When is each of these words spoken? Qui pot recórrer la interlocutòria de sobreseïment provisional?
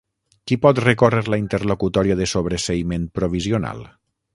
Qui 0.51 0.55
pot 0.63 0.81
recórrer 0.85 1.21
la 1.33 1.39
interlocutòria 1.43 2.19
de 2.23 2.31
sobreseïment 2.35 3.09
provisional? 3.23 3.91